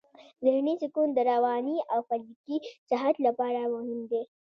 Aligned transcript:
ذهني 0.45 0.73
سکون 0.81 1.07
د 1.13 1.19
رواني 1.31 1.77
او 1.93 1.99
فزیکي 2.09 2.57
صحت 2.89 3.15
لپاره 3.27 3.59
مهم 3.75 4.01
دی. 4.11 4.21